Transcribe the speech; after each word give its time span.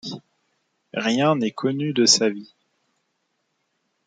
Rien 0.95 1.35
n'est 1.35 1.51
connu 1.51 1.93
de 1.93 2.07
sa 2.07 2.27
vie. 2.27 2.55